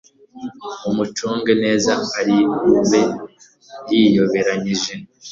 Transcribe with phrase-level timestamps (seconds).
[0.83, 3.03] mumucunge neza ari bube
[3.91, 4.93] yiyoberanyije